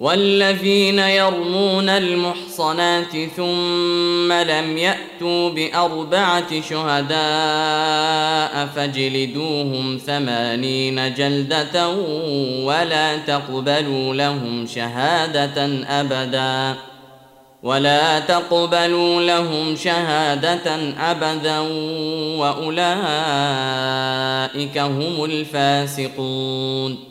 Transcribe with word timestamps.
والذين 0.00 0.98
يرمون 0.98 1.88
المحصنات 1.88 3.16
ثم 3.36 4.32
لم 4.32 4.78
يأتوا 4.78 5.50
بأربعة 5.50 6.60
شهداء 6.60 7.16
فاجلدوهم 8.76 10.00
ثمانين 10.06 11.14
جلدة 11.14 11.88
ولا 12.64 13.16
تقبلوا 13.16 14.14
لهم 14.14 14.66
شهادة 14.66 15.84
أبدا. 16.00 16.76
ولا 17.62 18.20
تقبلوا 18.20 19.22
لهم 19.22 19.76
شهادة 19.76 20.94
أبدا 21.00 21.58
وأولئك 22.38 22.78
هم 24.78 25.24
الفاسقون. 25.24 27.10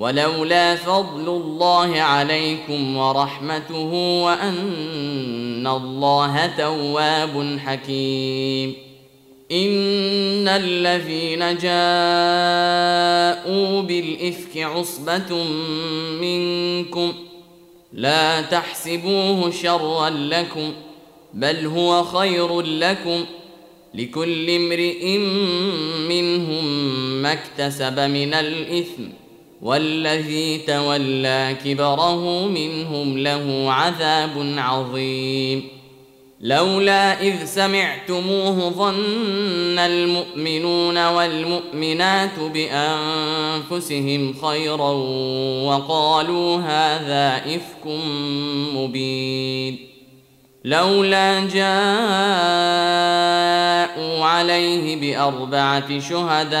ولولا 0.00 0.76
فضل 0.76 1.28
الله 1.28 2.00
عليكم 2.00 2.96
ورحمته 2.96 3.92
وأن 4.24 5.66
الله 5.66 6.46
تواب 6.46 7.58
حكيم. 7.64 8.74
إن 9.52 10.48
الذين 10.48 11.38
جاءوا 11.38 11.82
بالإفك 13.82 14.56
عصبة 14.56 15.44
منكم 16.20 17.12
لا 17.92 18.40
تحسبوه 18.40 19.50
شرا 19.50 20.10
لكم 20.10 20.72
بل 21.34 21.66
هو 21.66 22.04
خير 22.04 22.60
لكم 22.60 23.24
لكل 23.94 24.50
امرئ 24.50 25.18
منهم 26.08 26.64
ما 27.22 27.32
اكتسب 27.32 28.00
من 28.00 28.34
الإثم 28.34 29.02
والذي 29.62 30.58
تولى 30.58 31.56
كبره 31.64 32.46
منهم 32.46 33.18
له 33.18 33.72
عذاب 33.72 34.54
عظيم. 34.58 35.68
لولا 36.40 37.22
إذ 37.22 37.44
سمعتموه 37.44 38.70
ظن 38.70 39.78
المؤمنون 39.78 41.06
والمؤمنات 41.06 42.38
بأنفسهم 42.54 44.34
خيرا 44.42 44.90
وقالوا 45.64 46.56
هذا 46.56 47.36
إفك 47.54 47.86
مبين. 48.74 49.78
لولا 50.64 51.40
جاءوا 51.40 51.64
عليه 54.24 54.96
بأربعة 54.96 56.00
شهداء 56.00 56.60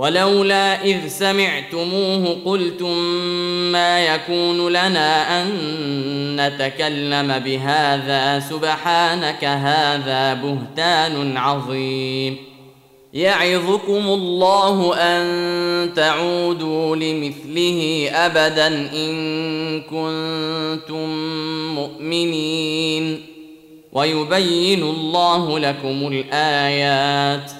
ولولا 0.00 0.84
إذ 0.84 1.08
سمعتموه 1.08 2.36
قلتم 2.44 2.98
ما 3.72 4.04
يكون 4.04 4.68
لنا 4.68 5.42
أن 5.42 5.50
نتكلم 6.36 7.38
بهذا 7.38 8.40
سبحانك 8.40 9.44
هذا 9.44 10.34
بهتان 10.34 11.36
عظيم. 11.36 12.36
يعظكم 13.14 14.08
الله 14.08 14.96
أن 14.96 15.94
تعودوا 15.94 16.96
لمثله 16.96 18.10
ابدا 18.12 18.66
إن 18.92 19.80
كنتم 19.80 21.08
مؤمنين. 21.74 23.26
ويبين 23.92 24.82
الله 24.82 25.58
لكم 25.58 26.08
الآيات. 26.12 27.59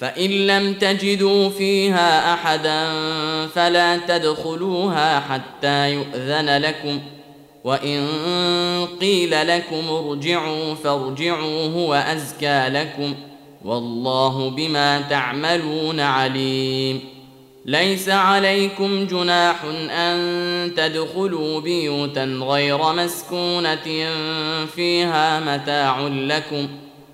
فإن 0.00 0.30
لم 0.30 0.74
تجدوا 0.74 1.48
فيها 1.48 2.34
أحدا 2.34 2.88
فلا 3.46 3.96
تدخلوها 3.96 5.20
حتى 5.20 5.92
يؤذن 5.92 6.58
لكم 6.58 7.00
وإن 7.64 8.06
قيل 9.00 9.48
لكم 9.48 9.88
ارجعوا 9.90 10.74
فارجعوا 10.74 11.66
هو 11.66 11.94
أزكى 11.94 12.68
لكم 12.68 13.14
والله 13.64 14.50
بما 14.50 15.00
تعملون 15.00 16.00
عليم 16.00 17.00
ليس 17.66 18.08
عليكم 18.08 19.06
جناح 19.06 19.64
أن 19.90 20.72
تدخلوا 20.76 21.60
بيوتا 21.60 22.24
غير 22.24 22.92
مسكونة 22.92 24.06
فيها 24.76 25.40
متاع 25.40 26.00
لكم 26.00 26.68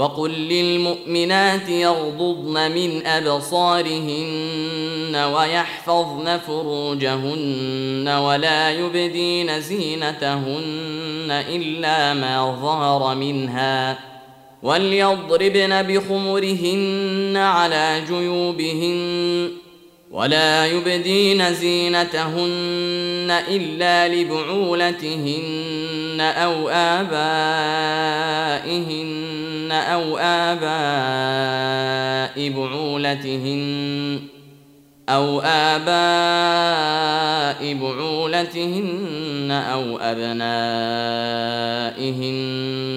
وقل 0.00 0.30
للمؤمنات 0.30 1.68
يغضضن 1.68 2.70
من 2.70 3.06
ابصارهن 3.06 4.56
ويحفظن 5.16 6.38
فروجهن 6.38 8.08
ولا 8.08 8.70
يبدين 8.70 9.60
زينتهن 9.60 11.44
الا 11.48 12.14
ما 12.14 12.58
ظهر 12.62 13.14
منها 13.14 13.98
وليضربن 14.62 15.82
بخمرهن 15.82 17.36
على 17.36 18.02
جيوبهن 18.08 19.50
ولا 20.10 20.66
يبدين 20.66 21.54
زينتهن 21.54 23.30
الا 23.48 24.08
لبعولتهن 24.08 25.40
أو 26.20 26.68
ابائهن 26.68 27.90
أو 29.72 30.18
آباء 30.18 30.70
بعولتهن 32.50 34.20
أو 35.08 35.40
آباء 35.44 35.90
بعولتهن 37.74 39.50
أو 39.50 39.98
أبنائهن 39.98 40.40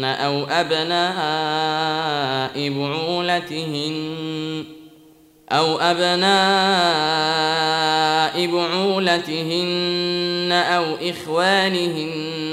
أو 0.03 0.45
أبناء 0.49 1.89
بعولتهن 2.69 4.63
أو 5.51 5.79
أبناء 5.79 6.33
بعولتهن 8.47 10.51
أو 10.51 10.95
إخوانهن 11.09 12.52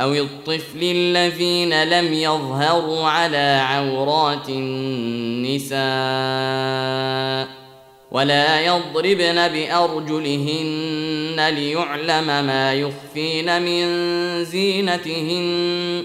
أو 0.00 0.14
الطفل 0.14 0.82
الذين 0.82 1.84
لم 1.84 2.12
يظهروا 2.12 3.06
على 3.06 3.60
عورات 3.64 4.48
النساء 4.48 5.80
ولا 8.10 8.60
يضربن 8.60 9.48
بأرجلهن 9.48 11.36
ليعلم 11.54 12.26
ما 12.26 12.74
يخفين 12.74 13.62
من 13.62 13.84
زينتهن 14.44 16.04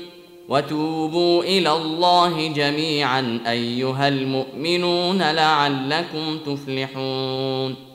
وتوبوا 0.50 1.44
إلى 1.44 1.72
الله 1.72 2.48
جميعا 2.48 3.40
أيها 3.48 4.08
المؤمنون 4.08 5.22
لعلكم 5.22 6.38
تفلحون 6.46 7.95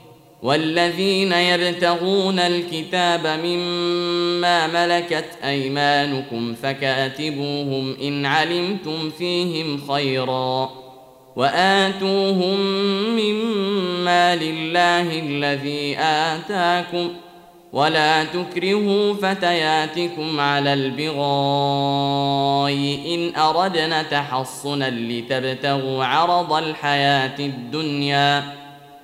والذين 0.41 1.31
يبتغون 1.33 2.39
الكتاب 2.39 3.27
مما 3.43 4.67
ملكت 4.67 5.25
أيمانكم 5.43 6.55
فكاتبوهم 6.63 7.95
إن 8.01 8.25
علمتم 8.25 9.09
فيهم 9.09 9.81
خيرا 9.91 10.69
وآتوهم 11.35 12.59
مما 13.15 14.35
لله 14.35 15.19
الذي 15.19 15.97
آتاكم 15.99 17.09
ولا 17.73 18.23
تكرهوا 18.23 19.13
فتياتكم 19.13 20.39
على 20.39 20.73
البغاء 20.73 21.21
إن 23.07 23.35
أردنا 23.35 24.03
تحصنا 24.03 24.89
لتبتغوا 24.89 26.05
عرض 26.05 26.53
الحياة 26.53 27.39
الدنيا 27.39 28.60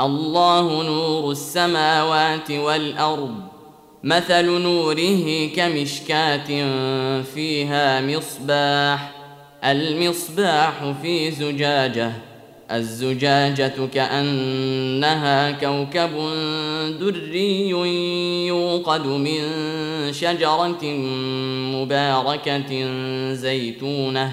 الله 0.00 0.82
نور 0.82 1.30
السماوات 1.30 2.50
والأرض 2.50 3.34
مثل 4.04 4.46
نوره 4.46 5.48
كمشكاة 5.56 6.46
فيها 7.22 8.00
مصباح 8.00 9.12
المصباح 9.64 10.94
في 11.02 11.30
زجاجة 11.30 12.12
الزجاجة 12.72 13.74
كأنها 13.94 15.50
كوكب 15.50 16.10
دري 17.00 17.68
يوقد 18.46 19.06
من 19.06 19.40
شجرة 20.12 20.84
مباركة 21.74 22.70
زيتونة. 23.32 24.32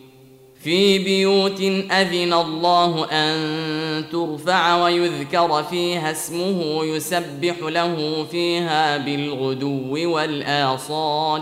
في 0.63 0.99
بيوت 0.99 1.61
أذن 1.91 2.33
الله 2.33 3.07
أن 3.11 4.09
ترفع 4.11 4.83
ويذكر 4.83 5.63
فيها 5.63 6.11
اسمه 6.11 6.85
يسبح 6.85 7.55
له 7.61 8.25
فيها 8.31 8.97
بالغدو 8.97 10.13
والآصال. 10.13 11.41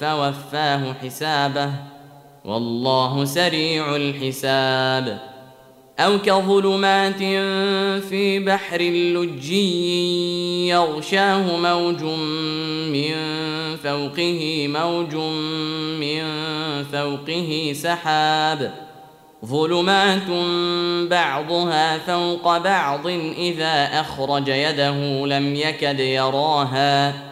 فوفاه 0.00 0.94
حسابه. 1.02 1.70
والله 2.44 3.24
سريع 3.24 3.96
الحساب. 3.96 5.32
أو 5.98 6.18
كظلمات 6.18 7.18
في 8.02 8.38
بحر 8.38 8.82
لجي 8.82 10.68
يغشاه 10.68 11.56
موج 11.56 12.02
من 12.92 13.14
فوقه 13.76 14.68
موج 14.68 15.14
من 16.00 16.24
فوقه 16.92 17.72
سحاب. 17.74 18.72
ظلمات 19.46 20.28
بعضها 21.10 21.98
فوق 21.98 22.58
بعض 22.58 23.06
إذا 23.38 24.00
أخرج 24.00 24.48
يده 24.48 25.26
لم 25.26 25.54
يكد 25.54 26.00
يراها. 26.00 27.31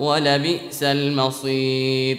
ولبئس 0.00 0.82
المصير. 0.82 2.18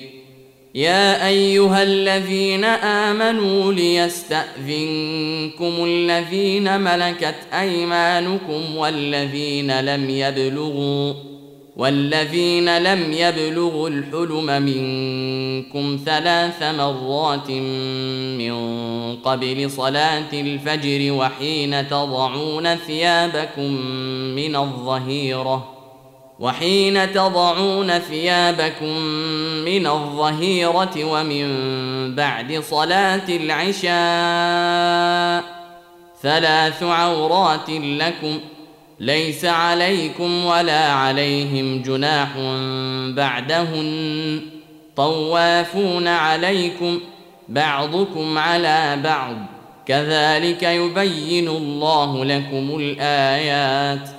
يا 0.75 1.27
أيها 1.27 1.83
الذين 1.83 2.63
آمنوا 2.63 3.73
ليستأذنكم 3.73 5.85
الذين 5.85 6.81
ملكت 6.81 7.35
أيمانكم 7.53 8.75
والذين 8.75 9.79
لم 9.79 10.09
يبلغوا 10.09 11.13
والذين 11.77 12.77
لم 12.77 13.13
يبلغوا 13.13 13.89
الحلم 13.89 14.61
منكم 14.61 15.99
ثلاث 16.05 16.63
مرات 16.63 17.51
من 18.39 19.15
قبل 19.15 19.71
صلاة 19.71 20.33
الفجر 20.33 21.13
وحين 21.13 21.87
تضعون 21.87 22.75
ثيابكم 22.75 23.71
من 24.35 24.55
الظهيرة. 24.55 25.78
وحين 26.39 27.13
تضعون 27.13 27.99
ثيابكم 27.99 28.99
من 29.65 29.87
الظهيرة 29.87 31.03
ومن 31.03 31.45
بعد 32.15 32.59
صلاة 32.59 33.29
العشاء 33.29 33.89
ثلاث 36.21 36.83
عورات 36.83 37.69
لكم 37.69 38.39
ليس 38.99 39.45
عليكم 39.45 40.45
ولا 40.45 40.91
عليهم 40.91 41.81
جناح 41.81 42.29
بعدهن 43.15 44.41
طوافون 44.95 46.07
عليكم 46.07 46.99
بعضكم 47.49 48.37
على 48.37 48.99
بعض 49.03 49.35
كذلك 49.85 50.63
يبين 50.63 51.47
الله 51.47 52.25
لكم 52.25 52.77
الآيات 52.79 54.18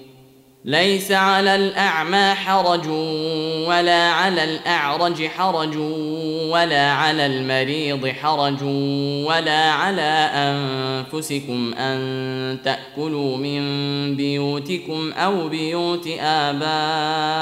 ليس 0.65 1.11
على 1.11 1.55
الأعمى 1.55 2.33
حرج 2.33 2.87
ولا 3.67 4.11
على 4.11 4.43
الأعرج 4.43 5.27
حرج 5.27 5.77
ولا 6.49 6.91
على 6.91 7.25
المريض 7.25 8.07
حرج 8.07 8.63
ولا 9.25 9.71
على 9.71 10.29
أنفسكم 10.33 11.73
أن 11.73 12.57
تأكلوا 12.63 13.37
من 13.37 13.61
بيوتكم 14.15 15.11
أو 15.11 15.49
بيوت 15.49 16.07
آبائكم 16.19 17.41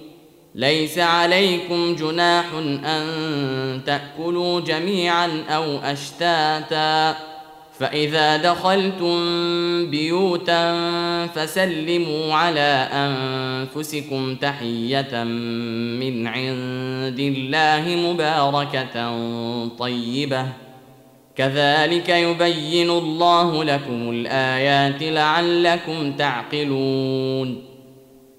ليس 0.55 0.99
عليكم 0.99 1.95
جناح 1.95 2.45
أن 2.85 3.81
تأكلوا 3.85 4.59
جميعا 4.61 5.43
أو 5.49 5.77
أشتاتا. 5.77 7.15
فإذا 7.79 8.37
دخلتم 8.37 9.15
بيوتا 9.89 10.77
فسلموا 11.27 12.33
على 12.33 12.89
أنفسكم 12.93 14.35
تحية 14.35 15.23
من 15.23 16.27
عند 16.27 17.19
الله 17.19 18.11
مباركة 18.11 19.17
طيبة. 19.67 20.45
كذلك 21.35 22.09
يبين 22.09 22.89
الله 22.89 23.63
لكم 23.63 24.09
الآيات 24.09 25.03
لعلكم 25.03 26.11
تعقلون. 26.13 27.70